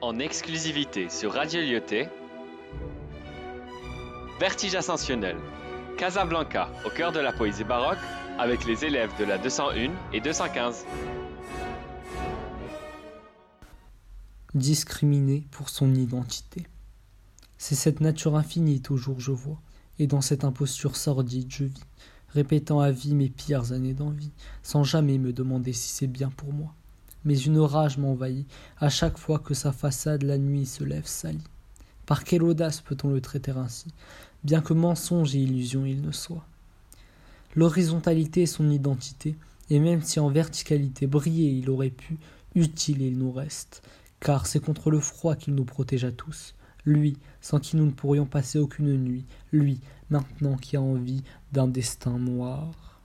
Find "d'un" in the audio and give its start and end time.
51.52-51.66